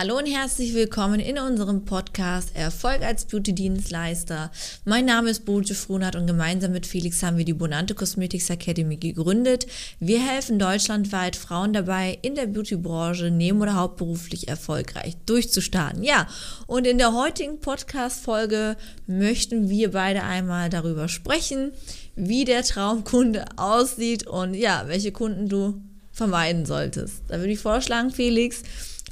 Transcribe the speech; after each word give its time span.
Hallo 0.00 0.16
und 0.16 0.24
herzlich 0.24 0.72
willkommen 0.72 1.20
in 1.20 1.38
unserem 1.38 1.84
Podcast 1.84 2.56
Erfolg 2.56 3.02
als 3.02 3.26
Beauty-Dienstleister. 3.26 4.50
Mein 4.86 5.04
Name 5.04 5.28
ist 5.28 5.44
Boje 5.44 5.74
Frohnert 5.74 6.16
und 6.16 6.26
gemeinsam 6.26 6.72
mit 6.72 6.86
Felix 6.86 7.22
haben 7.22 7.36
wir 7.36 7.44
die 7.44 7.52
Bonante 7.52 7.94
Cosmetics 7.94 8.48
Academy 8.48 8.96
gegründet. 8.96 9.66
Wir 9.98 10.26
helfen 10.26 10.58
deutschlandweit 10.58 11.36
Frauen 11.36 11.74
dabei, 11.74 12.18
in 12.22 12.34
der 12.34 12.46
Beauty-Branche 12.46 13.30
neben- 13.30 13.60
oder 13.60 13.74
hauptberuflich 13.74 14.48
erfolgreich 14.48 15.18
durchzustarten. 15.26 16.02
Ja, 16.02 16.26
und 16.66 16.86
in 16.86 16.96
der 16.96 17.12
heutigen 17.12 17.60
Podcast-Folge 17.60 18.78
möchten 19.06 19.68
wir 19.68 19.90
beide 19.90 20.22
einmal 20.22 20.70
darüber 20.70 21.08
sprechen, 21.08 21.72
wie 22.16 22.46
der 22.46 22.62
Traumkunde 22.62 23.44
aussieht 23.56 24.26
und 24.26 24.54
ja, 24.54 24.84
welche 24.86 25.12
Kunden 25.12 25.50
du 25.50 25.82
vermeiden 26.10 26.64
solltest. 26.64 27.22
Da 27.28 27.36
würde 27.38 27.52
ich 27.52 27.58
vorschlagen, 27.58 28.10
Felix, 28.10 28.62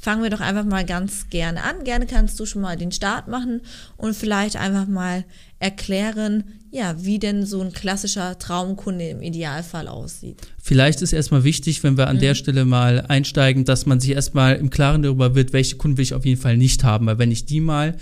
fangen 0.01 0.23
wir 0.23 0.29
doch 0.29 0.39
einfach 0.39 0.65
mal 0.65 0.85
ganz 0.85 1.29
gerne 1.29 1.63
an. 1.63 1.83
Gerne 1.83 2.05
kannst 2.05 2.39
du 2.39 2.45
schon 2.45 2.61
mal 2.61 2.77
den 2.77 2.91
Start 2.91 3.27
machen 3.27 3.61
und 3.97 4.15
vielleicht 4.15 4.55
einfach 4.55 4.87
mal 4.87 5.25
erklären, 5.59 6.43
ja, 6.71 6.95
wie 7.03 7.19
denn 7.19 7.45
so 7.45 7.61
ein 7.61 7.73
klassischer 7.73 8.37
Traumkunde 8.37 9.09
im 9.09 9.21
Idealfall 9.21 9.87
aussieht. 9.87 10.37
Vielleicht 10.61 11.01
ist 11.01 11.13
erstmal 11.13 11.43
wichtig, 11.43 11.83
wenn 11.83 11.97
wir 11.97 12.07
an 12.07 12.17
mhm. 12.17 12.21
der 12.21 12.35
Stelle 12.35 12.65
mal 12.65 13.01
einsteigen, 13.07 13.65
dass 13.65 13.85
man 13.85 13.99
sich 13.99 14.11
erstmal 14.11 14.55
im 14.55 14.69
Klaren 14.69 15.01
darüber 15.01 15.35
wird, 15.35 15.51
welche 15.51 15.77
Kunden 15.77 15.97
will 15.97 16.03
ich 16.03 16.13
auf 16.13 16.25
jeden 16.25 16.39
Fall 16.39 16.57
nicht 16.57 16.83
haben, 16.83 17.07
weil 17.07 17.17
wenn 17.17 17.31
ich 17.31 17.45
die 17.45 17.59
mal 17.59 17.97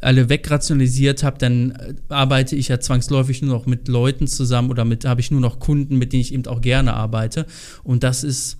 alle 0.00 0.28
wegrationalisiert 0.28 1.22
habe, 1.22 1.38
dann 1.38 1.72
äh, 1.72 1.94
arbeite 2.08 2.56
ich 2.56 2.68
ja 2.68 2.80
zwangsläufig 2.80 3.42
nur 3.42 3.54
noch 3.54 3.66
mit 3.66 3.88
Leuten 3.88 4.26
zusammen 4.26 4.70
oder 4.70 4.84
mit 4.84 5.04
habe 5.04 5.20
ich 5.20 5.30
nur 5.30 5.40
noch 5.40 5.58
Kunden, 5.58 5.98
mit 5.98 6.12
denen 6.12 6.22
ich 6.22 6.32
eben 6.32 6.46
auch 6.46 6.60
gerne 6.60 6.94
arbeite 6.94 7.46
und 7.84 8.02
das 8.02 8.24
ist 8.24 8.59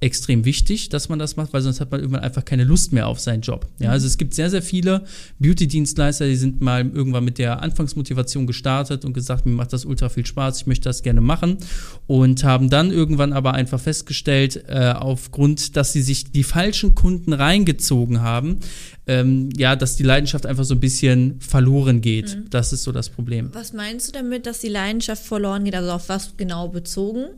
extrem 0.00 0.44
wichtig, 0.44 0.90
dass 0.90 1.08
man 1.08 1.18
das 1.18 1.36
macht, 1.36 1.52
weil 1.52 1.60
sonst 1.60 1.80
hat 1.80 1.90
man 1.90 2.00
irgendwann 2.00 2.22
einfach 2.22 2.44
keine 2.44 2.64
Lust 2.64 2.92
mehr 2.92 3.08
auf 3.08 3.18
seinen 3.18 3.40
Job. 3.40 3.66
Ja, 3.80 3.90
also 3.90 4.06
es 4.06 4.16
gibt 4.16 4.32
sehr, 4.32 4.48
sehr 4.48 4.62
viele 4.62 5.04
Beauty-Dienstleister, 5.40 6.26
die 6.26 6.36
sind 6.36 6.60
mal 6.60 6.88
irgendwann 6.88 7.24
mit 7.24 7.38
der 7.38 7.62
Anfangsmotivation 7.62 8.46
gestartet 8.46 9.04
und 9.04 9.12
gesagt, 9.12 9.44
mir 9.44 9.52
macht 9.52 9.72
das 9.72 9.84
ultra 9.84 10.08
viel 10.08 10.24
Spaß, 10.24 10.60
ich 10.60 10.66
möchte 10.66 10.88
das 10.88 11.02
gerne 11.02 11.20
machen 11.20 11.58
und 12.06 12.44
haben 12.44 12.70
dann 12.70 12.92
irgendwann 12.92 13.32
aber 13.32 13.54
einfach 13.54 13.80
festgestellt, 13.80 14.64
äh, 14.68 14.94
aufgrund, 14.96 15.76
dass 15.76 15.92
sie 15.92 16.02
sich 16.02 16.30
die 16.30 16.44
falschen 16.44 16.94
Kunden 16.94 17.32
reingezogen 17.32 18.20
haben, 18.20 18.60
ähm, 19.08 19.48
ja, 19.56 19.74
dass 19.74 19.96
die 19.96 20.04
Leidenschaft 20.04 20.46
einfach 20.46 20.64
so 20.64 20.74
ein 20.74 20.80
bisschen 20.80 21.40
verloren 21.40 22.00
geht. 22.02 22.36
Mhm. 22.36 22.50
Das 22.50 22.72
ist 22.72 22.84
so 22.84 22.92
das 22.92 23.08
Problem. 23.08 23.50
Was 23.52 23.72
meinst 23.72 24.08
du 24.08 24.12
damit, 24.12 24.46
dass 24.46 24.60
die 24.60 24.68
Leidenschaft 24.68 25.24
verloren 25.24 25.64
geht? 25.64 25.74
Also 25.74 25.90
auf 25.90 26.08
was 26.08 26.36
genau 26.36 26.68
bezogen? 26.68 27.30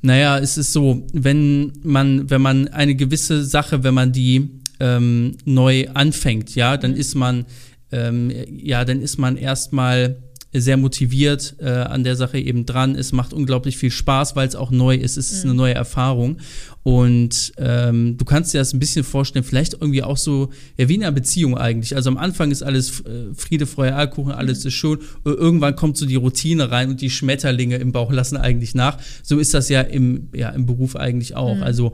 Naja, 0.00 0.38
es 0.38 0.56
ist 0.56 0.72
so, 0.72 1.06
wenn 1.12 1.72
man, 1.82 2.30
wenn 2.30 2.40
man 2.40 2.68
eine 2.68 2.94
gewisse 2.94 3.44
Sache, 3.44 3.82
wenn 3.82 3.94
man 3.94 4.12
die 4.12 4.50
ähm, 4.80 5.36
neu 5.44 5.88
anfängt, 5.94 6.54
ja, 6.54 6.76
dann 6.76 6.92
mhm. 6.92 6.96
ist 6.98 7.14
man, 7.14 7.46
ähm, 7.90 8.30
ja, 8.50 8.84
dann 8.84 9.00
ist 9.00 9.18
man 9.18 9.36
erstmal 9.36 10.16
sehr 10.52 10.78
motiviert 10.78 11.56
äh, 11.58 11.68
an 11.68 12.04
der 12.04 12.16
Sache 12.16 12.38
eben 12.38 12.64
dran. 12.64 12.94
Es 12.94 13.12
macht 13.12 13.32
unglaublich 13.32 13.76
viel 13.76 13.90
Spaß, 13.90 14.34
weil 14.34 14.48
es 14.48 14.56
auch 14.56 14.70
neu 14.70 14.94
ist. 14.94 15.16
Es 15.16 15.30
ist 15.30 15.44
mhm. 15.44 15.50
eine 15.50 15.56
neue 15.56 15.74
Erfahrung. 15.74 16.38
Und 16.82 17.52
ähm, 17.58 18.16
du 18.16 18.24
kannst 18.24 18.54
dir 18.54 18.58
das 18.58 18.72
ein 18.72 18.78
bisschen 18.78 19.04
vorstellen, 19.04 19.44
vielleicht 19.44 19.74
irgendwie 19.74 20.02
auch 20.02 20.16
so, 20.16 20.48
ja, 20.78 20.88
wie 20.88 20.94
in 20.94 21.02
einer 21.02 21.12
Beziehung 21.12 21.58
eigentlich. 21.58 21.94
Also 21.94 22.08
am 22.08 22.16
Anfang 22.16 22.50
ist 22.50 22.62
alles 22.62 23.00
äh, 23.00 23.34
Friede, 23.34 23.66
Freude, 23.66 23.94
Alkohol, 23.94 24.32
alles 24.32 24.64
mhm. 24.64 24.68
ist 24.68 24.74
schön. 24.74 24.98
Irgendwann 25.24 25.76
kommt 25.76 25.98
so 25.98 26.06
die 26.06 26.16
Routine 26.16 26.70
rein 26.70 26.88
und 26.88 27.02
die 27.02 27.10
Schmetterlinge 27.10 27.76
im 27.76 27.92
Bauch 27.92 28.10
lassen 28.10 28.38
eigentlich 28.38 28.74
nach. 28.74 28.96
So 29.22 29.38
ist 29.38 29.52
das 29.52 29.68
ja 29.68 29.82
im, 29.82 30.28
ja, 30.34 30.48
im 30.48 30.64
Beruf 30.64 30.96
eigentlich 30.96 31.36
auch. 31.36 31.56
Mhm. 31.56 31.62
Also 31.62 31.92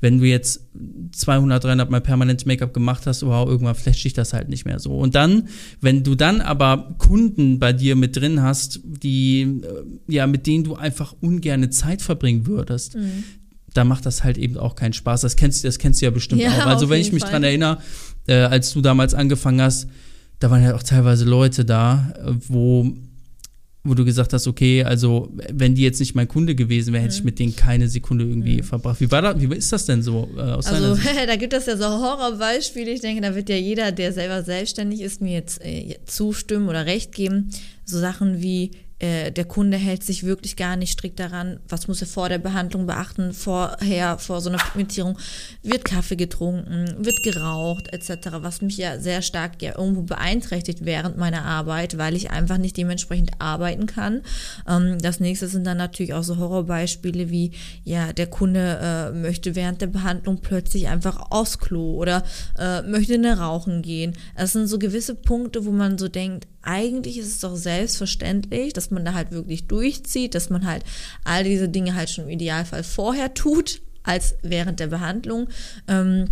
wenn 0.00 0.18
du 0.18 0.24
jetzt 0.24 0.68
200, 1.12 1.64
300 1.64 1.90
Mal 1.90 2.00
permanent 2.00 2.46
Make-up 2.46 2.72
gemacht 2.72 3.06
hast, 3.06 3.24
wow, 3.24 3.48
irgendwann 3.48 3.74
flasht 3.74 4.04
dich 4.04 4.12
das 4.12 4.32
halt 4.32 4.48
nicht 4.48 4.64
mehr 4.64 4.78
so. 4.78 4.96
Und 4.96 5.14
dann, 5.14 5.48
wenn 5.80 6.04
du 6.04 6.14
dann 6.14 6.40
aber 6.40 6.94
Kunden 6.98 7.58
bei 7.58 7.72
dir 7.72 7.96
mit 7.96 8.16
drin 8.16 8.42
hast, 8.42 8.80
die, 8.84 9.42
äh, 9.42 10.12
ja, 10.12 10.26
mit 10.26 10.46
denen 10.46 10.64
du 10.64 10.76
einfach 10.76 11.14
ungerne 11.20 11.70
Zeit 11.70 12.02
verbringen 12.02 12.46
würdest, 12.46 12.94
mhm. 12.94 13.24
da 13.74 13.84
macht 13.84 14.06
das 14.06 14.22
halt 14.22 14.38
eben 14.38 14.56
auch 14.56 14.76
keinen 14.76 14.92
Spaß. 14.92 15.22
Das 15.22 15.36
kennst, 15.36 15.64
das 15.64 15.78
kennst 15.78 16.00
du 16.00 16.06
ja 16.06 16.10
bestimmt 16.10 16.42
ja, 16.42 16.50
auch. 16.50 16.66
Also 16.66 16.88
wenn 16.88 17.00
ich 17.00 17.12
mich 17.12 17.22
Fall. 17.22 17.32
dran 17.32 17.42
erinnere, 17.42 17.78
äh, 18.26 18.34
als 18.34 18.72
du 18.72 18.80
damals 18.80 19.14
angefangen 19.14 19.60
hast, 19.60 19.88
da 20.38 20.50
waren 20.50 20.62
ja 20.62 20.76
auch 20.76 20.82
teilweise 20.84 21.24
Leute 21.24 21.64
da, 21.64 22.12
äh, 22.24 22.32
wo 22.46 22.92
wo 23.84 23.94
du 23.94 24.04
gesagt 24.04 24.32
hast, 24.32 24.46
okay, 24.46 24.82
also 24.82 25.32
wenn 25.50 25.74
die 25.74 25.82
jetzt 25.82 26.00
nicht 26.00 26.14
mein 26.14 26.28
Kunde 26.28 26.54
gewesen 26.54 26.92
wäre, 26.92 27.02
hätte 27.02 27.14
mhm. 27.14 27.18
ich 27.18 27.24
mit 27.24 27.38
denen 27.38 27.56
keine 27.56 27.88
Sekunde 27.88 28.24
irgendwie 28.24 28.58
mhm. 28.58 28.64
verbracht. 28.64 29.00
Wie 29.00 29.10
war 29.10 29.22
das, 29.22 29.40
wie 29.40 29.54
ist 29.54 29.72
das 29.72 29.86
denn 29.86 30.02
so 30.02 30.28
äh, 30.36 30.40
aus 30.40 30.66
Also 30.66 30.98
da 31.26 31.36
gibt 31.36 31.52
es 31.52 31.66
ja 31.66 31.76
so 31.76 31.84
Horrorbeispiele. 31.84 32.90
Ich 32.90 33.00
denke, 33.00 33.22
da 33.22 33.34
wird 33.34 33.48
ja 33.48 33.56
jeder, 33.56 33.92
der 33.92 34.12
selber 34.12 34.42
selbstständig 34.42 35.00
ist, 35.00 35.20
mir 35.20 35.32
jetzt 35.32 35.64
äh, 35.64 35.96
zustimmen 36.06 36.68
oder 36.68 36.86
recht 36.86 37.12
geben. 37.12 37.50
So 37.84 37.98
Sachen 37.98 38.42
wie 38.42 38.72
äh, 38.98 39.30
der 39.30 39.44
Kunde 39.44 39.76
hält 39.76 40.02
sich 40.02 40.24
wirklich 40.24 40.56
gar 40.56 40.76
nicht 40.76 40.92
strikt 40.92 41.20
daran, 41.20 41.60
was 41.68 41.86
muss 41.86 42.00
er 42.00 42.08
vor 42.08 42.28
der 42.28 42.38
Behandlung 42.38 42.86
beachten, 42.86 43.32
vorher, 43.32 44.18
vor 44.18 44.40
so 44.40 44.48
einer 44.48 44.58
Pigmentierung, 44.58 45.18
wird 45.62 45.84
Kaffee 45.84 46.16
getrunken, 46.16 46.94
wird 46.98 47.22
geraucht, 47.22 47.92
etc., 47.92 48.38
was 48.40 48.60
mich 48.60 48.76
ja 48.76 48.98
sehr 48.98 49.22
stark 49.22 49.62
ja 49.62 49.78
irgendwo 49.78 50.02
beeinträchtigt 50.02 50.84
während 50.84 51.16
meiner 51.16 51.44
Arbeit, 51.44 51.96
weil 51.96 52.16
ich 52.16 52.30
einfach 52.30 52.58
nicht 52.58 52.76
dementsprechend 52.76 53.32
arbeiten 53.38 53.86
kann. 53.86 54.22
Ähm, 54.68 54.98
das 55.00 55.20
nächste 55.20 55.46
sind 55.48 55.64
dann 55.64 55.78
natürlich 55.78 56.14
auch 56.14 56.24
so 56.24 56.38
Horrorbeispiele 56.38 57.30
wie, 57.30 57.52
ja, 57.84 58.12
der 58.12 58.26
Kunde 58.26 58.78
äh, 58.82 59.12
möchte 59.12 59.54
während 59.54 59.80
der 59.80 59.86
Behandlung 59.86 60.40
plötzlich 60.40 60.88
einfach 60.88 61.30
aufs 61.30 61.58
Klo 61.58 61.94
oder 61.94 62.24
äh, 62.58 62.82
möchte 62.82 63.18
ne 63.18 63.38
rauchen 63.38 63.82
gehen. 63.82 64.14
Das 64.36 64.52
sind 64.52 64.66
so 64.66 64.78
gewisse 64.78 65.14
Punkte, 65.14 65.64
wo 65.64 65.70
man 65.70 65.98
so 65.98 66.08
denkt, 66.08 66.46
eigentlich 66.68 67.16
ist 67.16 67.28
es 67.28 67.40
doch 67.40 67.56
selbstverständlich, 67.56 68.74
dass 68.74 68.90
man 68.90 69.04
da 69.04 69.14
halt 69.14 69.30
wirklich 69.30 69.66
durchzieht, 69.68 70.34
dass 70.34 70.50
man 70.50 70.66
halt 70.66 70.84
all 71.24 71.42
diese 71.42 71.68
Dinge 71.68 71.94
halt 71.94 72.10
schon 72.10 72.24
im 72.24 72.30
Idealfall 72.30 72.84
vorher 72.84 73.32
tut, 73.32 73.80
als 74.02 74.34
während 74.42 74.78
der 74.78 74.88
Behandlung. 74.88 75.48
Ähm, 75.88 76.26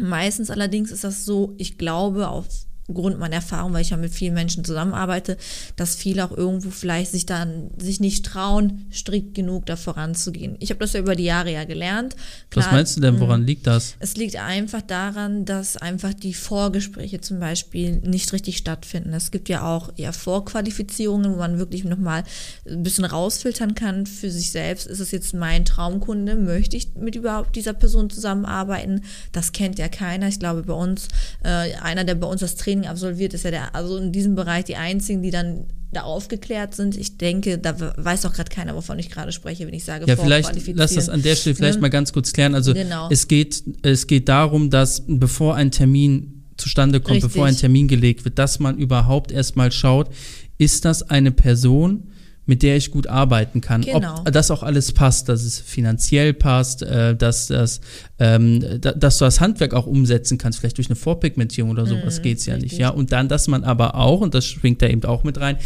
meistens 0.00 0.50
allerdings 0.50 0.90
ist 0.90 1.04
das 1.04 1.24
so, 1.24 1.54
ich 1.56 1.78
glaube, 1.78 2.28
auf 2.28 2.46
Grund 2.92 3.18
meiner 3.18 3.36
Erfahrung, 3.36 3.72
weil 3.72 3.82
ich 3.82 3.90
ja 3.90 3.96
mit 3.96 4.12
vielen 4.12 4.34
Menschen 4.34 4.64
zusammenarbeite, 4.64 5.36
dass 5.74 5.96
viele 5.96 6.24
auch 6.24 6.30
irgendwo 6.30 6.70
vielleicht 6.70 7.10
sich 7.10 7.26
dann 7.26 7.70
sich 7.78 8.00
nicht 8.00 8.24
trauen, 8.24 8.86
strikt 8.92 9.34
genug 9.34 9.66
da 9.66 9.76
voranzugehen. 9.76 10.56
Ich 10.60 10.70
habe 10.70 10.80
das 10.80 10.92
ja 10.92 11.00
über 11.00 11.16
die 11.16 11.24
Jahre 11.24 11.52
ja 11.52 11.64
gelernt. 11.64 12.14
Klar, 12.50 12.66
Was 12.66 12.72
meinst 12.72 12.96
du 12.96 13.00
denn, 13.00 13.18
woran 13.18 13.42
mm, 13.42 13.46
liegt 13.46 13.66
das? 13.66 13.96
Es 13.98 14.16
liegt 14.16 14.36
einfach 14.36 14.82
daran, 14.82 15.44
dass 15.44 15.76
einfach 15.76 16.14
die 16.14 16.34
Vorgespräche 16.34 17.20
zum 17.20 17.40
Beispiel 17.40 17.96
nicht 17.96 18.32
richtig 18.32 18.56
stattfinden. 18.56 19.12
Es 19.12 19.32
gibt 19.32 19.48
ja 19.48 19.62
auch 19.62 19.92
ja 19.96 20.12
Vorqualifizierungen, 20.12 21.32
wo 21.32 21.36
man 21.38 21.58
wirklich 21.58 21.82
nochmal 21.84 22.22
ein 22.68 22.84
bisschen 22.84 23.04
rausfiltern 23.04 23.74
kann 23.74 24.06
für 24.06 24.30
sich 24.30 24.52
selbst. 24.52 24.86
Ist 24.86 25.00
es 25.00 25.10
jetzt 25.10 25.34
mein 25.34 25.64
Traumkunde? 25.64 26.36
Möchte 26.36 26.76
ich 26.76 26.94
mit 26.94 27.16
überhaupt 27.16 27.56
dieser 27.56 27.72
Person 27.72 28.10
zusammenarbeiten? 28.10 29.02
Das 29.32 29.52
kennt 29.52 29.78
ja 29.78 29.88
keiner. 29.88 30.28
Ich 30.28 30.38
glaube, 30.38 30.62
bei 30.62 30.74
uns, 30.74 31.08
äh, 31.42 31.74
einer, 31.82 32.04
der 32.04 32.14
bei 32.14 32.28
uns 32.28 32.40
das 32.40 32.54
Training 32.54 32.75
Training 32.76 32.88
absolviert, 32.88 33.34
ist 33.34 33.44
ja 33.44 33.50
der, 33.50 33.74
also 33.74 33.96
in 33.96 34.12
diesem 34.12 34.34
Bereich 34.34 34.64
die 34.64 34.76
einzigen, 34.76 35.22
die 35.22 35.30
dann 35.30 35.64
da 35.92 36.02
aufgeklärt 36.02 36.74
sind. 36.74 36.96
Ich 36.96 37.16
denke, 37.16 37.58
da 37.58 37.74
weiß 37.96 38.26
auch 38.26 38.32
gerade 38.32 38.50
keiner, 38.50 38.74
wovon 38.74 38.98
ich 38.98 39.10
gerade 39.10 39.32
spreche, 39.32 39.66
wenn 39.66 39.74
ich 39.74 39.84
sage, 39.84 40.04
ja, 40.06 40.16
vielleicht 40.16 40.52
lass 40.74 40.94
das 40.94 41.08
an 41.08 41.22
der 41.22 41.36
Stelle 41.36 41.54
vielleicht 41.54 41.76
ne? 41.76 41.82
mal 41.82 41.90
ganz 41.90 42.12
kurz 42.12 42.32
klären. 42.32 42.54
Also 42.54 42.74
genau. 42.74 43.08
es 43.10 43.28
geht 43.28 43.62
es 43.82 44.06
geht 44.06 44.28
darum, 44.28 44.70
dass 44.70 45.04
bevor 45.06 45.54
ein 45.54 45.70
Termin 45.70 46.44
zustande 46.56 47.00
kommt, 47.00 47.16
Richtig. 47.16 47.32
bevor 47.32 47.46
ein 47.46 47.56
Termin 47.56 47.88
gelegt 47.88 48.24
wird, 48.24 48.38
dass 48.38 48.58
man 48.58 48.78
überhaupt 48.78 49.30
erstmal 49.30 49.72
schaut, 49.72 50.10
ist 50.58 50.84
das 50.84 51.02
eine 51.02 51.32
Person, 51.32 52.08
mit 52.46 52.62
der 52.62 52.76
ich 52.76 52.90
gut 52.92 53.06
arbeiten 53.08 53.60
kann. 53.60 53.82
Genau. 53.82 54.20
Ob 54.20 54.32
das 54.32 54.50
auch 54.52 54.62
alles 54.62 54.92
passt, 54.92 55.28
dass 55.28 55.42
es 55.42 55.58
finanziell 55.58 56.32
passt, 56.32 56.82
äh, 56.82 57.14
dass, 57.16 57.48
dass, 57.48 57.80
ähm, 58.18 58.64
da, 58.80 58.92
dass 58.92 59.18
du 59.18 59.24
das 59.24 59.40
Handwerk 59.40 59.74
auch 59.74 59.86
umsetzen 59.86 60.38
kannst, 60.38 60.60
vielleicht 60.60 60.78
durch 60.78 60.88
eine 60.88 60.96
Vorpigmentierung 60.96 61.70
oder 61.72 61.86
sowas 61.86 62.18
Mhm, 62.18 62.22
geht's 62.22 62.46
ja 62.46 62.54
nicht. 62.54 62.64
richtig. 62.64 62.78
Ja, 62.78 62.90
und 62.90 63.10
dann, 63.12 63.28
dass 63.28 63.48
man 63.48 63.64
aber 63.64 63.96
auch, 63.96 64.20
und 64.20 64.34
das 64.34 64.46
schwingt 64.46 64.80
da 64.80 64.86
eben 64.88 65.02
auch 65.04 65.24
mit 65.24 65.40
rein, 65.40 65.56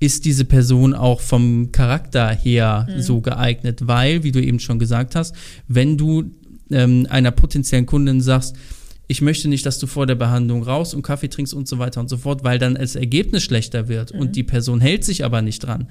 ist 0.00 0.24
diese 0.24 0.44
Person 0.44 0.92
auch 0.92 1.20
vom 1.20 1.70
Charakter 1.70 2.28
her 2.30 2.88
Mhm. 2.90 3.00
so 3.00 3.20
geeignet, 3.20 3.86
weil, 3.86 4.24
wie 4.24 4.32
du 4.32 4.42
eben 4.42 4.58
schon 4.58 4.78
gesagt 4.80 5.14
hast, 5.14 5.34
wenn 5.68 5.96
du 5.96 6.24
ähm, 6.70 7.06
einer 7.10 7.30
potenziellen 7.30 7.86
Kundin 7.86 8.20
sagst, 8.20 8.56
ich 9.06 9.20
möchte 9.20 9.48
nicht, 9.48 9.66
dass 9.66 9.78
du 9.78 9.86
vor 9.86 10.06
der 10.06 10.14
Behandlung 10.14 10.62
raus 10.62 10.94
und 10.94 11.02
Kaffee 11.02 11.28
trinkst 11.28 11.52
und 11.52 11.68
so 11.68 11.78
weiter 11.78 12.00
und 12.00 12.08
so 12.08 12.16
fort, 12.16 12.42
weil 12.42 12.58
dann 12.58 12.74
das 12.74 12.96
Ergebnis 12.96 13.42
schlechter 13.42 13.86
wird 13.86 14.14
Mhm. 14.14 14.20
und 14.20 14.36
die 14.36 14.42
Person 14.44 14.80
hält 14.80 15.04
sich 15.04 15.24
aber 15.26 15.42
nicht 15.42 15.60
dran, 15.60 15.88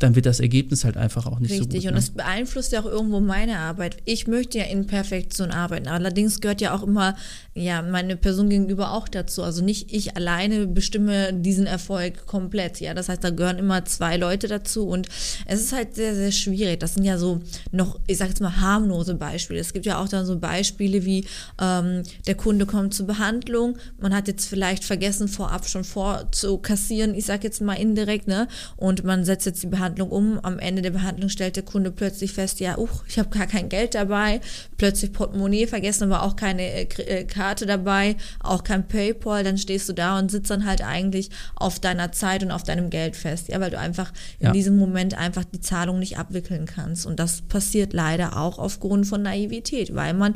dann 0.00 0.16
wird 0.16 0.24
das 0.24 0.40
Ergebnis 0.40 0.84
halt 0.84 0.96
einfach 0.96 1.26
auch 1.26 1.38
nicht 1.40 1.52
Richtig, 1.52 1.66
so 1.66 1.68
gut. 1.68 1.86
und 1.86 1.92
ne? 1.92 1.92
das 1.92 2.10
beeinflusst 2.10 2.72
ja 2.72 2.80
auch 2.80 2.86
irgendwo 2.86 3.20
meine 3.20 3.58
Arbeit. 3.58 3.98
Ich 4.06 4.26
möchte 4.26 4.58
ja 4.58 4.64
in 4.64 4.86
Perfektion 4.86 5.50
arbeiten. 5.50 5.88
Allerdings 5.88 6.40
gehört 6.40 6.62
ja 6.62 6.74
auch 6.74 6.82
immer 6.82 7.14
ja 7.54 7.82
meine 7.82 8.16
Person 8.16 8.48
gegenüber 8.48 8.92
auch 8.92 9.08
dazu. 9.08 9.42
Also 9.42 9.62
nicht 9.62 9.92
ich 9.92 10.16
alleine 10.16 10.66
bestimme 10.66 11.34
diesen 11.34 11.66
Erfolg 11.66 12.26
komplett. 12.26 12.80
Ja, 12.80 12.94
das 12.94 13.10
heißt, 13.10 13.22
da 13.22 13.28
gehören 13.28 13.58
immer 13.58 13.84
zwei 13.84 14.16
Leute 14.16 14.48
dazu 14.48 14.88
und 14.88 15.08
es 15.44 15.60
ist 15.60 15.74
halt 15.74 15.94
sehr, 15.94 16.14
sehr 16.14 16.32
schwierig. 16.32 16.80
Das 16.80 16.94
sind 16.94 17.04
ja 17.04 17.18
so 17.18 17.40
noch, 17.70 18.00
ich 18.06 18.16
sag 18.16 18.28
jetzt 18.28 18.40
mal, 18.40 18.58
harmlose 18.58 19.14
Beispiele. 19.16 19.60
Es 19.60 19.74
gibt 19.74 19.84
ja 19.84 20.00
auch 20.02 20.08
dann 20.08 20.24
so 20.24 20.38
Beispiele 20.38 21.04
wie 21.04 21.26
ähm, 21.60 22.04
der 22.26 22.36
Kunde 22.36 22.64
kommt 22.64 22.94
zur 22.94 23.06
Behandlung, 23.06 23.76
man 24.00 24.14
hat 24.14 24.28
jetzt 24.28 24.46
vielleicht 24.46 24.84
vergessen, 24.84 25.28
vorab 25.28 25.68
schon 25.68 25.84
vorzukassieren, 25.84 27.14
ich 27.14 27.26
sag 27.26 27.44
jetzt 27.44 27.60
mal 27.60 27.74
indirekt, 27.74 28.28
ne? 28.28 28.48
Und 28.76 29.04
man 29.04 29.24
setzt 29.26 29.44
jetzt 29.44 29.62
die 29.62 29.66
Behandlung 29.66 29.89
um. 29.98 30.38
Am 30.42 30.58
Ende 30.58 30.82
der 30.82 30.90
Behandlung 30.90 31.28
stellt 31.28 31.56
der 31.56 31.62
Kunde 31.62 31.90
plötzlich 31.90 32.32
fest, 32.32 32.60
ja, 32.60 32.78
uch, 32.78 33.04
ich 33.08 33.18
habe 33.18 33.28
gar 33.30 33.46
kein 33.46 33.68
Geld 33.68 33.94
dabei, 33.94 34.40
plötzlich 34.76 35.12
Portemonnaie 35.12 35.66
vergessen, 35.66 36.04
aber 36.04 36.22
auch 36.22 36.36
keine 36.36 36.62
äh, 36.62 36.82
äh, 36.82 37.24
Karte 37.24 37.66
dabei, 37.66 38.16
auch 38.40 38.64
kein 38.64 38.86
PayPal, 38.86 39.44
dann 39.44 39.58
stehst 39.58 39.88
du 39.88 39.92
da 39.92 40.18
und 40.18 40.30
sitzt 40.30 40.50
dann 40.50 40.66
halt 40.66 40.82
eigentlich 40.82 41.30
auf 41.56 41.78
deiner 41.80 42.12
Zeit 42.12 42.42
und 42.42 42.50
auf 42.50 42.62
deinem 42.62 42.90
Geld 42.90 43.16
fest, 43.16 43.48
ja, 43.48 43.60
weil 43.60 43.70
du 43.70 43.78
einfach 43.78 44.12
in 44.38 44.46
Ja. 44.46 44.52
diesem 44.52 44.76
Moment 44.76 45.16
einfach 45.16 45.44
die 45.44 45.60
Zahlung 45.60 45.98
nicht 45.98 46.18
abwickeln 46.18 46.66
kannst. 46.66 47.06
Und 47.06 47.18
das 47.20 47.42
passiert 47.42 47.92
leider 47.92 48.36
auch 48.36 48.58
aufgrund 48.58 49.06
von 49.06 49.22
Naivität, 49.22 49.94
weil 49.94 50.14
man 50.14 50.34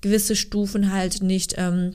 gewisse 0.00 0.36
Stufen 0.36 0.92
halt 0.92 1.22
nicht 1.22 1.54
ähm, 1.58 1.94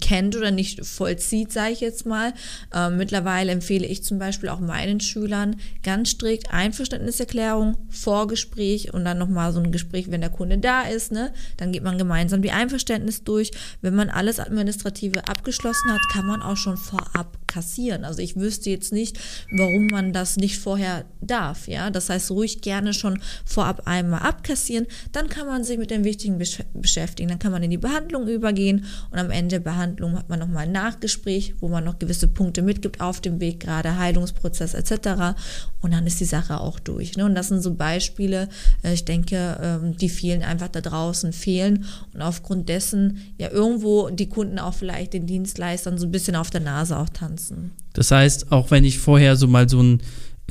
kennt 0.00 0.36
oder 0.36 0.50
nicht 0.50 0.84
vollzieht, 0.84 1.52
sage 1.52 1.72
ich 1.72 1.80
jetzt 1.80 2.06
mal. 2.06 2.32
Ähm, 2.74 2.96
mittlerweile 2.96 3.52
empfehle 3.52 3.86
ich 3.86 4.02
zum 4.02 4.18
Beispiel 4.18 4.48
auch 4.48 4.60
meinen 4.60 5.00
Schülern 5.00 5.56
ganz 5.82 6.10
strikt 6.10 6.50
Einverständniserklärung, 6.52 7.76
Vorgespräch 7.88 8.92
und 8.92 9.04
dann 9.04 9.18
nochmal 9.18 9.52
so 9.52 9.60
ein 9.60 9.72
Gespräch, 9.72 10.10
wenn 10.10 10.20
der 10.20 10.30
Kunde 10.30 10.58
da 10.58 10.82
ist. 10.82 11.12
Ne? 11.12 11.32
Dann 11.56 11.72
geht 11.72 11.82
man 11.82 11.98
gemeinsam 11.98 12.42
die 12.42 12.50
Einverständnis 12.50 13.24
durch. 13.24 13.50
Wenn 13.80 13.94
man 13.94 14.10
alles 14.10 14.38
Administrative 14.38 15.26
abgeschlossen 15.28 15.92
hat, 15.92 16.02
kann 16.12 16.26
man 16.26 16.42
auch 16.42 16.56
schon 16.56 16.76
vorab 16.76 17.38
kassieren. 17.46 18.04
Also 18.04 18.22
ich 18.22 18.36
wüsste 18.36 18.70
jetzt 18.70 18.92
nicht, 18.92 19.18
warum 19.50 19.88
man 19.88 20.12
das 20.12 20.36
nicht 20.36 20.58
vorher 20.58 21.04
darf. 21.20 21.68
Ja, 21.68 21.90
das 21.90 22.08
heißt 22.08 22.30
ruhig 22.30 22.60
gerne 22.60 22.94
schon 22.94 23.20
vorab 23.44 23.86
einmal 23.86 24.22
abkassieren. 24.22 24.86
Dann 25.12 25.28
kann 25.28 25.46
man 25.46 25.64
sich 25.64 25.78
mit 25.78 25.90
dem 25.90 26.04
Wichtigen 26.04 26.38
besch 26.38 26.60
beschäftigen. 26.74 27.28
Dann 27.28 27.38
kann 27.38 27.52
man 27.52 27.62
in 27.62 27.70
die 27.70 27.78
Behandlung 27.78 28.28
übergehen 28.28 28.84
und 29.10 29.18
am 29.18 29.30
Ende 29.30 29.56
der 29.56 29.60
Behandlung 29.70 30.18
hat 30.18 30.28
man 30.28 30.40
nochmal 30.40 30.64
ein 30.64 30.72
Nachgespräch, 30.72 31.54
wo 31.60 31.68
man 31.68 31.84
noch 31.84 32.00
gewisse 32.00 32.26
Punkte 32.26 32.62
mitgibt 32.62 33.00
auf 33.00 33.20
dem 33.20 33.38
Weg, 33.38 33.60
gerade 33.60 33.96
Heilungsprozess 33.98 34.74
etc. 34.74 35.36
Und 35.80 35.92
dann 35.92 36.06
ist 36.06 36.18
die 36.18 36.24
Sache 36.24 36.60
auch 36.60 36.80
durch. 36.80 37.16
Ne? 37.16 37.24
Und 37.24 37.36
das 37.36 37.48
sind 37.48 37.62
so 37.62 37.74
Beispiele, 37.74 38.48
äh, 38.82 38.92
ich 38.92 39.04
denke, 39.04 39.58
ähm, 39.62 39.96
die 39.96 40.08
vielen 40.08 40.42
einfach 40.42 40.68
da 40.68 40.80
draußen 40.80 41.32
fehlen 41.32 41.84
und 42.12 42.20
aufgrund 42.20 42.68
dessen 42.68 43.18
ja 43.38 43.50
irgendwo 43.50 44.10
die 44.10 44.28
Kunden 44.28 44.58
auch 44.58 44.74
vielleicht 44.74 45.12
den 45.12 45.26
Dienstleistern 45.26 45.98
so 45.98 46.06
ein 46.06 46.12
bisschen 46.12 46.34
auf 46.34 46.50
der 46.50 46.62
Nase 46.62 46.98
auch 46.98 47.08
tanzen. 47.08 47.70
Das 47.92 48.10
heißt, 48.10 48.50
auch 48.50 48.70
wenn 48.70 48.84
ich 48.84 48.98
vorher 48.98 49.36
so 49.36 49.46
mal 49.46 49.68
so 49.68 49.80
ein, 49.80 50.00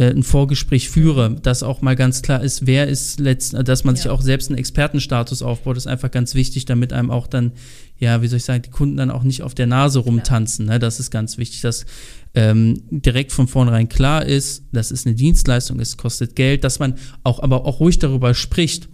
ein 0.07 0.23
Vorgespräch 0.23 0.89
führe, 0.89 1.35
dass 1.41 1.61
auch 1.63 1.81
mal 1.81 1.95
ganz 1.95 2.21
klar 2.21 2.41
ist, 2.41 2.65
wer 2.65 2.87
ist 2.87 3.19
letzten, 3.19 3.63
dass 3.65 3.83
man 3.83 3.95
sich 3.95 4.05
Ja. 4.05 4.11
auch 4.11 4.21
selbst 4.21 4.49
einen 4.49 4.57
Expertenstatus 4.57 5.41
aufbaut, 5.41 5.77
ist 5.77 5.87
einfach 5.87 6.09
ganz 6.11 6.35
wichtig, 6.35 6.65
damit 6.65 6.93
einem 6.93 7.11
auch 7.11 7.27
dann, 7.27 7.51
ja, 7.97 8.21
wie 8.21 8.27
soll 8.27 8.37
ich 8.37 8.45
sagen, 8.45 8.61
die 8.61 8.69
Kunden 8.69 8.97
dann 8.97 9.11
auch 9.11 9.23
nicht 9.23 9.43
auf 9.43 9.53
der 9.55 9.67
Nase 9.67 9.99
rumtanzen. 9.99 10.65
Ne? 10.67 10.79
Das 10.79 10.99
ist 10.99 11.11
ganz 11.11 11.37
wichtig, 11.37 11.61
dass 11.61 11.85
ähm, 12.33 12.81
direkt 12.89 13.31
von 13.31 13.47
vornherein 13.47 13.89
klar 13.89 14.25
ist, 14.25 14.63
das 14.71 14.91
ist 14.91 15.05
eine 15.05 15.15
Dienstleistung, 15.15 15.79
es 15.79 15.97
kostet 15.97 16.35
Geld, 16.35 16.63
dass 16.63 16.79
man 16.79 16.95
auch 17.23 17.41
aber 17.41 17.65
auch 17.65 17.79
ruhig 17.79 17.99
darüber 17.99 18.33
spricht, 18.33 18.87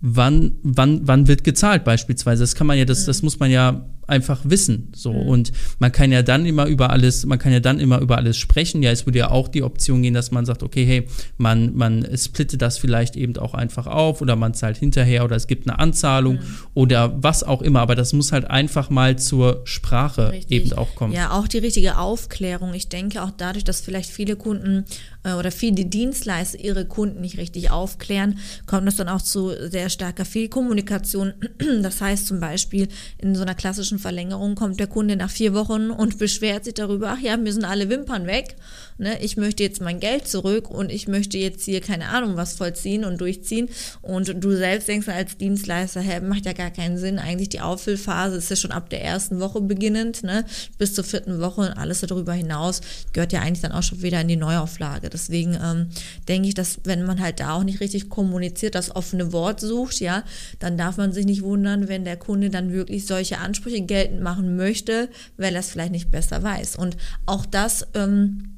wann, 0.00 0.56
wann, 0.62 1.02
wann 1.06 1.28
wird 1.28 1.44
gezahlt 1.44 1.84
beispielsweise. 1.84 2.42
Das 2.42 2.54
kann 2.54 2.66
man 2.66 2.76
ja, 2.76 2.84
das, 2.84 3.04
das 3.04 3.22
muss 3.22 3.38
man 3.38 3.50
ja 3.50 3.86
einfach 4.06 4.40
wissen. 4.44 4.92
So. 4.94 5.10
Und 5.10 5.52
man 5.78 5.92
kann 5.92 6.12
ja 6.12 6.22
dann 6.22 6.46
immer 6.46 6.66
über 6.66 6.90
alles, 6.90 7.24
man 7.26 7.38
kann 7.38 7.52
ja 7.52 7.60
dann 7.60 7.80
immer 7.80 8.00
über 8.00 8.16
alles 8.16 8.36
sprechen. 8.36 8.82
Ja, 8.82 8.90
es 8.90 9.06
würde 9.06 9.20
ja 9.20 9.30
auch 9.30 9.48
die 9.48 9.62
Option 9.62 10.02
gehen, 10.02 10.14
dass 10.14 10.30
man 10.30 10.44
sagt, 10.44 10.62
okay, 10.62 10.84
hey, 10.84 11.06
man, 11.38 11.74
man 11.74 12.06
splittet 12.16 12.62
das 12.62 12.78
vielleicht 12.78 13.16
eben 13.16 13.36
auch 13.36 13.54
einfach 13.54 13.86
auf 13.86 14.20
oder 14.20 14.36
man 14.36 14.54
zahlt 14.54 14.76
hinterher 14.76 15.24
oder 15.24 15.36
es 15.36 15.46
gibt 15.46 15.68
eine 15.68 15.78
Anzahlung 15.78 16.40
oder 16.74 17.22
was 17.22 17.44
auch 17.44 17.62
immer. 17.62 17.80
Aber 17.80 17.94
das 17.94 18.12
muss 18.12 18.32
halt 18.32 18.50
einfach 18.50 18.90
mal 18.90 19.18
zur 19.18 19.62
Sprache 19.64 20.32
Richtig. 20.32 20.50
eben 20.50 20.72
auch 20.74 20.94
kommen. 20.94 21.12
Ja, 21.12 21.32
auch 21.32 21.48
die 21.48 21.58
richtige 21.58 21.98
Aufklärung. 21.98 22.74
Ich 22.74 22.88
denke 22.88 23.22
auch 23.22 23.30
dadurch, 23.36 23.64
dass 23.64 23.80
vielleicht 23.80 24.10
viele 24.10 24.36
Kunden 24.36 24.84
äh, 25.24 25.34
oder 25.34 25.50
viele 25.50 25.84
Dienstleister 25.84 26.58
ihre 26.58 26.84
Kunden 26.86 27.20
nicht 27.20 27.38
richtig 27.38 27.70
aufklären, 27.70 28.38
kommt 28.66 28.88
es 28.88 28.96
dann 28.96 29.08
auch 29.08 29.22
zu 29.22 29.52
sehr 29.68 29.88
starker 29.88 30.24
Fehlkommunikation. 30.24 31.34
Das 31.82 32.00
heißt 32.00 32.26
zum 32.26 32.38
Beispiel 32.40 32.88
in 33.18 33.34
so 33.34 33.42
einer 33.42 33.54
klassischen 33.54 33.98
Verlängerung 33.98 34.54
kommt 34.54 34.78
der 34.78 34.86
Kunde 34.86 35.16
nach 35.16 35.30
vier 35.30 35.54
Wochen 35.54 35.90
und 35.90 36.18
beschwert 36.18 36.64
sich 36.64 36.74
darüber, 36.74 37.14
ach 37.16 37.20
ja, 37.20 37.36
mir 37.36 37.52
sind 37.52 37.64
alle 37.64 37.88
Wimpern 37.88 38.26
weg. 38.26 38.56
Ne, 38.98 39.20
ich 39.20 39.36
möchte 39.36 39.62
jetzt 39.62 39.80
mein 39.80 40.00
Geld 40.00 40.28
zurück 40.28 40.70
und 40.70 40.92
ich 40.92 41.08
möchte 41.08 41.38
jetzt 41.38 41.64
hier 41.64 41.80
keine 41.80 42.08
Ahnung 42.08 42.36
was 42.36 42.54
vollziehen 42.54 43.04
und 43.04 43.20
durchziehen. 43.20 43.68
Und 44.00 44.44
du 44.44 44.54
selbst 44.54 44.88
denkst 44.88 45.08
als 45.08 45.36
Dienstleister, 45.36 46.00
hä, 46.00 46.20
macht 46.20 46.46
ja 46.46 46.52
gar 46.52 46.70
keinen 46.70 46.98
Sinn. 46.98 47.18
Eigentlich 47.18 47.48
die 47.48 47.60
Auffüllphase 47.60 48.36
ist 48.36 48.50
ja 48.50 48.56
schon 48.56 48.72
ab 48.72 48.90
der 48.90 49.02
ersten 49.02 49.40
Woche 49.40 49.60
beginnend, 49.60 50.22
ne, 50.22 50.44
bis 50.78 50.94
zur 50.94 51.04
vierten 51.04 51.40
Woche 51.40 51.62
und 51.62 51.70
alles 51.70 52.00
darüber 52.00 52.32
hinaus 52.32 52.80
gehört 53.12 53.32
ja 53.32 53.40
eigentlich 53.40 53.62
dann 53.62 53.72
auch 53.72 53.82
schon 53.82 54.02
wieder 54.02 54.20
in 54.20 54.28
die 54.28 54.36
Neuauflage. 54.36 55.10
Deswegen 55.12 55.58
ähm, 55.62 55.88
denke 56.28 56.48
ich, 56.48 56.54
dass 56.54 56.80
wenn 56.84 57.04
man 57.04 57.20
halt 57.20 57.40
da 57.40 57.54
auch 57.54 57.64
nicht 57.64 57.80
richtig 57.80 58.08
kommuniziert, 58.08 58.74
das 58.74 58.94
offene 58.94 59.32
Wort 59.32 59.60
sucht, 59.60 60.00
ja, 60.00 60.24
dann 60.58 60.76
darf 60.76 60.96
man 60.96 61.12
sich 61.12 61.26
nicht 61.26 61.42
wundern, 61.42 61.88
wenn 61.88 62.04
der 62.04 62.16
Kunde 62.16 62.50
dann 62.50 62.72
wirklich 62.72 63.06
solche 63.06 63.38
Ansprüche 63.38 63.82
geltend 63.82 64.22
machen 64.22 64.56
möchte, 64.56 65.08
weil 65.36 65.54
er 65.54 65.60
es 65.60 65.70
vielleicht 65.70 65.92
nicht 65.92 66.10
besser 66.10 66.42
weiß. 66.42 66.76
Und 66.76 66.96
auch 67.26 67.46
das 67.46 67.86
ähm, 67.94 68.52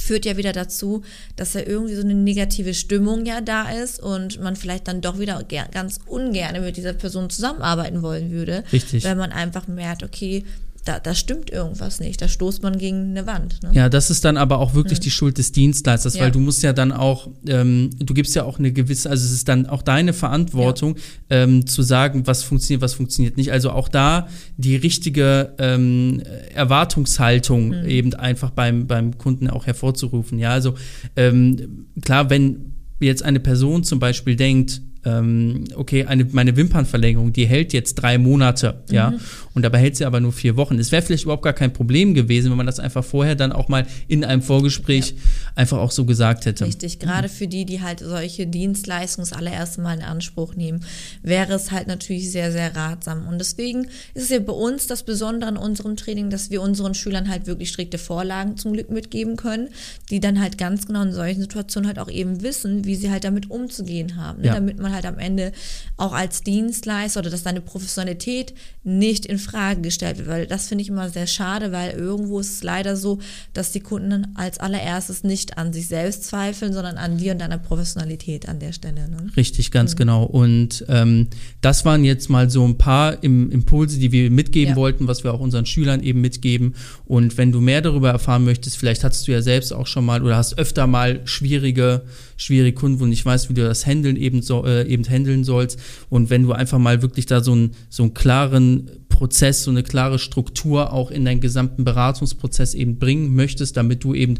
führt 0.00 0.24
ja 0.24 0.36
wieder 0.36 0.52
dazu, 0.52 1.02
dass 1.36 1.54
ja 1.54 1.60
irgendwie 1.60 1.94
so 1.94 2.02
eine 2.02 2.14
negative 2.14 2.74
Stimmung 2.74 3.26
ja 3.26 3.40
da 3.40 3.70
ist 3.70 4.00
und 4.00 4.40
man 4.40 4.56
vielleicht 4.56 4.88
dann 4.88 5.00
doch 5.00 5.18
wieder 5.18 5.42
ganz 5.44 5.98
ungern 6.06 6.60
mit 6.62 6.76
dieser 6.76 6.94
Person 6.94 7.30
zusammenarbeiten 7.30 8.02
wollen 8.02 8.30
würde. 8.30 8.64
Richtig. 8.72 9.04
Wenn 9.04 9.18
man 9.18 9.32
einfach 9.32 9.68
merkt, 9.68 10.02
okay, 10.02 10.44
da, 10.84 10.98
da 10.98 11.14
stimmt 11.14 11.50
irgendwas 11.50 12.00
nicht, 12.00 12.22
da 12.22 12.28
stoßt 12.28 12.62
man 12.62 12.78
gegen 12.78 13.10
eine 13.10 13.26
Wand. 13.26 13.62
Ne? 13.62 13.70
Ja, 13.72 13.88
das 13.88 14.10
ist 14.10 14.24
dann 14.24 14.36
aber 14.36 14.58
auch 14.58 14.74
wirklich 14.74 15.00
die 15.00 15.10
Schuld 15.10 15.38
des 15.38 15.52
Dienstleisters, 15.52 16.14
Ja. 16.14 16.22
weil 16.22 16.30
du 16.30 16.40
musst 16.40 16.62
ja 16.62 16.72
dann 16.72 16.90
auch, 16.92 17.28
ähm, 17.46 17.90
du 17.98 18.14
gibst 18.14 18.34
ja 18.34 18.44
auch 18.44 18.58
eine 18.58 18.72
gewisse, 18.72 19.10
also 19.10 19.24
es 19.24 19.32
ist 19.32 19.48
dann 19.48 19.66
auch 19.66 19.82
deine 19.82 20.12
Verantwortung, 20.12 20.96
ähm, 21.28 21.66
zu 21.66 21.82
sagen, 21.82 22.26
was 22.26 22.42
funktioniert, 22.42 22.82
was 22.82 22.94
funktioniert 22.94 23.36
nicht. 23.36 23.52
Also 23.52 23.70
auch 23.70 23.88
da 23.88 24.28
die 24.56 24.76
richtige 24.76 25.54
ähm, 25.58 26.22
Erwartungshaltung 26.54 27.84
eben 27.84 28.14
einfach 28.14 28.50
beim, 28.50 28.86
beim 28.86 29.18
Kunden 29.18 29.48
auch 29.48 29.66
hervorzurufen. 29.66 30.38
Ja, 30.38 30.50
also 30.50 30.74
ähm, 31.16 31.86
klar, 32.02 32.30
wenn 32.30 32.72
jetzt 33.00 33.22
eine 33.22 33.40
Person 33.40 33.84
zum 33.84 33.98
Beispiel 33.98 34.36
denkt, 34.36 34.82
ähm, 35.04 35.64
okay, 35.76 36.04
eine, 36.04 36.24
meine 36.26 36.56
Wimpernverlängerung, 36.56 37.32
die 37.32 37.46
hält 37.46 37.72
jetzt 37.72 37.94
drei 37.94 38.18
Monate, 38.18 38.82
ja, 38.90 39.14
und 39.54 39.62
dabei 39.62 39.78
hält 39.78 39.96
sie 39.96 40.04
aber 40.04 40.20
nur 40.20 40.32
vier 40.32 40.56
Wochen. 40.56 40.78
Es 40.78 40.92
wäre 40.92 41.02
vielleicht 41.02 41.24
überhaupt 41.24 41.42
gar 41.42 41.52
kein 41.52 41.72
Problem 41.72 42.14
gewesen, 42.14 42.50
wenn 42.50 42.56
man 42.56 42.66
das 42.66 42.78
einfach 42.78 43.04
vorher 43.04 43.34
dann 43.34 43.52
auch 43.52 43.68
mal 43.68 43.86
in 44.08 44.24
einem 44.24 44.42
Vorgespräch 44.42 45.14
einfach 45.54 45.78
auch 45.78 45.90
so 45.90 46.04
gesagt 46.04 46.46
hätte. 46.46 46.66
Richtig, 46.66 46.98
gerade 46.98 47.28
für 47.28 47.48
die, 47.48 47.64
die 47.64 47.80
halt 47.80 48.00
solche 48.00 48.46
Dienstleistungen 48.46 49.28
das 49.28 49.36
allererste 49.36 49.80
Mal 49.80 49.98
in 49.98 50.04
Anspruch 50.04 50.54
nehmen, 50.54 50.84
wäre 51.22 51.54
es 51.54 51.70
halt 51.70 51.86
natürlich 51.88 52.30
sehr, 52.30 52.52
sehr 52.52 52.76
ratsam. 52.76 53.26
Und 53.26 53.38
deswegen 53.38 53.86
ist 54.14 54.24
es 54.24 54.28
ja 54.28 54.38
bei 54.38 54.52
uns 54.52 54.86
das 54.86 55.02
Besondere 55.02 55.48
an 55.48 55.56
unserem 55.56 55.96
Training, 55.96 56.30
dass 56.30 56.50
wir 56.50 56.62
unseren 56.62 56.94
Schülern 56.94 57.28
halt 57.28 57.46
wirklich 57.46 57.70
strikte 57.70 57.98
Vorlagen 57.98 58.56
zum 58.56 58.72
Glück 58.72 58.90
mitgeben 58.90 59.36
können, 59.36 59.68
die 60.10 60.20
dann 60.20 60.40
halt 60.40 60.58
ganz 60.58 60.86
genau 60.86 61.02
in 61.02 61.12
solchen 61.12 61.40
Situationen 61.40 61.88
halt 61.88 61.98
auch 61.98 62.10
eben 62.10 62.42
wissen, 62.42 62.84
wie 62.84 62.94
sie 62.94 63.10
halt 63.10 63.24
damit 63.24 63.50
umzugehen 63.50 64.16
haben, 64.16 64.40
ne? 64.40 64.48
Ja. 64.48 64.54
damit 64.54 64.78
man 64.78 64.89
man 64.90 64.94
halt 64.94 65.06
am 65.06 65.18
Ende 65.18 65.52
auch 65.96 66.12
als 66.12 66.42
Dienstleister 66.42 67.20
oder 67.20 67.30
dass 67.30 67.42
deine 67.42 67.60
Professionalität 67.60 68.54
nicht 68.82 69.26
in 69.26 69.38
Frage 69.38 69.82
gestellt 69.82 70.18
wird, 70.18 70.28
weil 70.28 70.46
das 70.46 70.68
finde 70.68 70.82
ich 70.82 70.88
immer 70.88 71.10
sehr 71.10 71.26
schade, 71.26 71.72
weil 71.72 71.92
irgendwo 71.92 72.40
ist 72.40 72.52
es 72.52 72.62
leider 72.62 72.96
so, 72.96 73.18
dass 73.52 73.72
die 73.72 73.80
Kunden 73.80 74.28
als 74.34 74.58
allererstes 74.58 75.22
nicht 75.22 75.58
an 75.58 75.72
sich 75.72 75.86
selbst 75.86 76.24
zweifeln, 76.24 76.72
sondern 76.72 76.96
an 76.96 77.18
dir 77.18 77.32
und 77.32 77.40
deiner 77.40 77.58
Professionalität 77.58 78.48
an 78.48 78.58
der 78.58 78.72
Stelle. 78.72 79.08
Ne? 79.08 79.30
Richtig, 79.36 79.70
ganz 79.70 79.92
mhm. 79.92 79.98
genau. 79.98 80.24
Und 80.24 80.84
ähm, 80.88 81.28
das 81.60 81.84
waren 81.84 82.04
jetzt 82.04 82.30
mal 82.30 82.48
so 82.48 82.64
ein 82.66 82.78
paar 82.78 83.22
im, 83.22 83.50
Impulse, 83.50 83.98
die 83.98 84.12
wir 84.12 84.30
mitgeben 84.30 84.70
ja. 84.70 84.76
wollten, 84.76 85.06
was 85.06 85.24
wir 85.24 85.34
auch 85.34 85.40
unseren 85.40 85.66
Schülern 85.66 86.02
eben 86.02 86.20
mitgeben. 86.20 86.74
Und 87.04 87.36
wenn 87.36 87.52
du 87.52 87.60
mehr 87.60 87.82
darüber 87.82 88.10
erfahren 88.10 88.44
möchtest, 88.44 88.78
vielleicht 88.78 89.04
hattest 89.04 89.28
du 89.28 89.32
ja 89.32 89.42
selbst 89.42 89.72
auch 89.72 89.86
schon 89.86 90.06
mal 90.06 90.22
oder 90.22 90.36
hast 90.36 90.58
öfter 90.58 90.86
mal 90.86 91.20
schwierige, 91.26 92.02
schwierige 92.36 92.74
Kunden, 92.74 92.98
wo 93.00 93.04
du 93.04 93.10
nicht 93.10 93.26
weißt, 93.26 93.50
wie 93.50 93.54
du 93.54 93.62
das 93.62 93.84
handeln 93.86 94.16
eben, 94.16 94.40
so, 94.40 94.64
äh, 94.80 94.88
eben 94.88 95.04
handeln 95.04 95.44
sollst. 95.44 95.78
Und 96.08 96.30
wenn 96.30 96.42
du 96.42 96.52
einfach 96.52 96.78
mal 96.78 97.02
wirklich 97.02 97.26
da 97.26 97.42
so, 97.42 97.54
ein, 97.54 97.70
so 97.88 98.02
einen 98.02 98.14
klaren 98.14 98.90
Prozess, 99.20 99.62
so 99.64 99.70
eine 99.70 99.82
klare 99.82 100.18
Struktur 100.18 100.94
auch 100.94 101.10
in 101.10 101.26
deinen 101.26 101.40
gesamten 101.40 101.84
Beratungsprozess 101.84 102.72
eben 102.72 102.98
bringen 102.98 103.34
möchtest, 103.34 103.76
damit 103.76 104.02
du 104.02 104.14
eben 104.14 104.38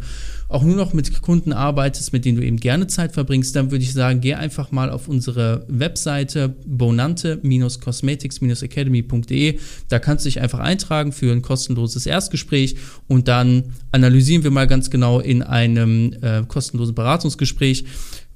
auch 0.49 0.63
nur 0.63 0.77
noch 0.77 0.95
mit 0.95 1.21
Kunden 1.21 1.53
arbeitest, 1.53 2.15
mit 2.15 2.25
denen 2.25 2.39
du 2.39 2.45
eben 2.45 2.57
gerne 2.57 2.87
Zeit 2.87 3.13
verbringst, 3.13 3.55
dann 3.55 3.71
würde 3.71 3.85
ich 3.85 3.93
sagen, 3.93 4.23
geh 4.23 4.33
einfach 4.35 4.73
mal 4.73 4.89
auf 4.89 5.07
unsere 5.07 5.67
Webseite 5.69 6.55
bonante-cosmetics-academy.de. 6.67 9.59
Da 9.91 9.99
kannst 9.99 10.25
du 10.25 10.29
dich 10.29 10.41
einfach 10.41 10.61
eintragen 10.61 11.13
für 11.13 11.31
ein 11.31 11.43
kostenloses 11.43 12.07
Erstgespräch 12.07 12.77
und 13.07 13.29
dann 13.29 13.75
analysieren 13.93 14.45
wir 14.45 14.51
mal 14.51 14.67
ganz 14.67 14.89
genau 14.89 15.21
in 15.21 15.43
einem 15.43 16.15
äh, 16.23 16.43
kostenlosen 16.49 16.95
Beratungsgespräch, 16.95 17.85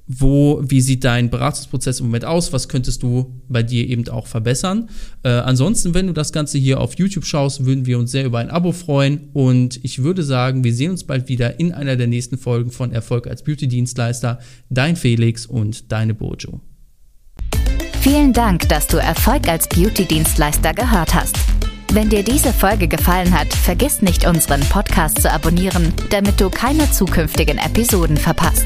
wo, 0.07 0.61
wie 0.63 0.81
sieht 0.81 1.03
dein 1.03 1.29
Beratungsprozess 1.29 1.99
im 1.99 2.07
Moment 2.07 2.25
aus, 2.25 2.53
was 2.53 2.69
könntest 2.69 3.01
du 3.01 3.41
bei 3.49 3.63
dir 3.63 3.87
eben 3.87 4.07
auch 4.09 4.27
verbessern. 4.27 4.89
Äh, 5.23 5.29
ansonsten, 5.29 5.93
wenn 5.93 6.07
du 6.07 6.13
das 6.13 6.31
Ganze 6.31 6.57
hier 6.57 6.79
auf 6.79 6.97
YouTube 6.97 7.25
schaust, 7.25 7.65
würden 7.65 7.85
wir 7.85 7.97
uns 7.97 8.11
sehr 8.11 8.25
über 8.25 8.39
ein 8.39 8.49
Abo 8.49 8.71
freuen 8.71 9.29
und 9.33 9.79
ich 9.83 10.03
würde 10.03 10.23
sagen, 10.23 10.63
wir 10.63 10.73
sehen 10.73 10.91
uns 10.91 11.05
bald 11.05 11.27
wieder 11.27 11.59
in 11.59 11.71
einer 11.71 11.95
der 11.95 12.07
nächsten 12.07 12.37
Folgen 12.37 12.71
von 12.71 12.91
Erfolg 12.91 13.27
als 13.27 13.43
Beauty-Dienstleister. 13.43 14.39
Dein 14.69 14.95
Felix 14.95 15.45
und 15.45 15.91
deine 15.91 16.13
Bojo. 16.13 16.61
Vielen 18.01 18.33
Dank, 18.33 18.69
dass 18.69 18.85
du 18.85 18.97
Erfolg 18.97 19.47
als 19.47 19.67
Beauty-Dienstleister 19.67 20.75
gehört 20.75 21.15
hast. 21.15 21.37
Wenn 21.91 22.09
dir 22.09 22.23
diese 22.23 22.53
Folge 22.53 22.87
gefallen 22.87 23.31
hat, 23.31 23.51
vergiss 23.53 24.01
nicht, 24.01 24.27
unseren 24.27 24.61
Podcast 24.61 25.21
zu 25.21 25.31
abonnieren, 25.31 25.93
damit 26.09 26.39
du 26.39 26.49
keine 26.49 26.91
zukünftigen 26.91 27.57
Episoden 27.57 28.17
verpasst. 28.17 28.65